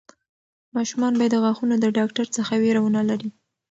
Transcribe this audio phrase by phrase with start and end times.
[0.75, 3.29] ماشومان باید د غاښونو د ډاکټر څخه وېره ونه لري.